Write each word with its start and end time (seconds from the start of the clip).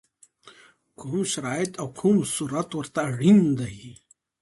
کوم 0.99 1.21
شرایط 1.33 1.71
او 1.81 1.87
کوم 1.99 2.17
صورت 2.35 2.69
ورته 2.73 2.99
اړین 3.09 3.39
دی؟ 3.59 3.75